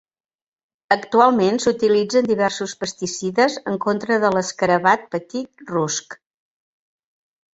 [0.93, 6.17] Actualment s'utilitzen diversos pesticides en contra de l'escarabat petit rusc.